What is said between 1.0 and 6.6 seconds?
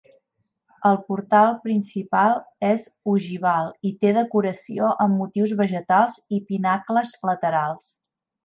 portal principal és ogival i té decoració amb motius vegetals i